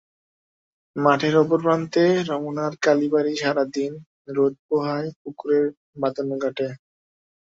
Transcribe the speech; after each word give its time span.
মাঠের 0.95 1.35
অপর 1.37 1.59
প্রান্তে 1.65 2.05
রমনার 2.29 2.73
কালীবাড়ি 2.81 3.33
সারা 3.37 3.63
দিন 3.75 3.93
রোদ 4.35 4.53
পোহায় 4.67 5.09
পুকুরের 5.21 5.65
বাঁধানো 5.97 6.35
ঘাট। 6.37 6.57